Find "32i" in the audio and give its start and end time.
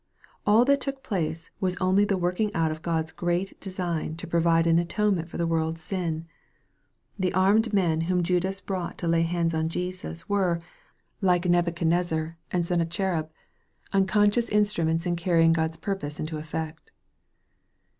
11.49-11.51